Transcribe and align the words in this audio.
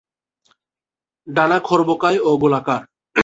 ডানা 1.27 1.57
খর্বকায় 1.59 2.19
ও 2.19 2.31
গোলাকার। 2.37 2.81